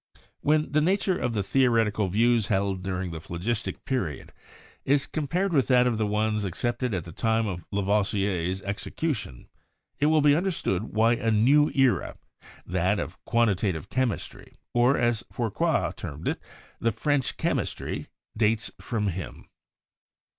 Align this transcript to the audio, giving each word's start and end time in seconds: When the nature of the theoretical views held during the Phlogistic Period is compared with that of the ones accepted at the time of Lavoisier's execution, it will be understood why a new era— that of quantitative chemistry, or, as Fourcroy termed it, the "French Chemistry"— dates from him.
When 0.39 0.71
the 0.71 0.81
nature 0.81 1.15
of 1.15 1.33
the 1.35 1.43
theoretical 1.43 2.07
views 2.07 2.47
held 2.47 2.81
during 2.81 3.11
the 3.11 3.19
Phlogistic 3.21 3.85
Period 3.85 4.33
is 4.83 5.05
compared 5.05 5.53
with 5.53 5.67
that 5.67 5.85
of 5.85 5.99
the 5.99 6.07
ones 6.07 6.43
accepted 6.43 6.95
at 6.95 7.03
the 7.03 7.11
time 7.11 7.45
of 7.45 7.63
Lavoisier's 7.69 8.63
execution, 8.63 9.47
it 9.99 10.07
will 10.07 10.19
be 10.21 10.35
understood 10.35 10.85
why 10.95 11.13
a 11.13 11.29
new 11.29 11.69
era— 11.75 12.17
that 12.65 12.97
of 12.99 13.23
quantitative 13.25 13.89
chemistry, 13.89 14.55
or, 14.73 14.97
as 14.97 15.23
Fourcroy 15.31 15.91
termed 15.95 16.27
it, 16.27 16.41
the 16.79 16.91
"French 16.91 17.37
Chemistry"— 17.37 18.07
dates 18.45 18.71
from 18.79 19.09
him. 19.09 19.45